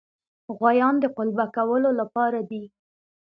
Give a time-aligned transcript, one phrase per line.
[0.55, 2.63] غوایان د قلبه کولو لپاره دي.